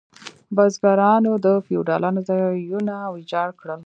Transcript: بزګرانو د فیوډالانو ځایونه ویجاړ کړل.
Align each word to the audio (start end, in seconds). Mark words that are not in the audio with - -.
بزګرانو 0.55 1.31
د 1.45 1.47
فیوډالانو 1.65 2.19
ځایونه 2.29 2.95
ویجاړ 3.13 3.49
کړل. 3.59 3.79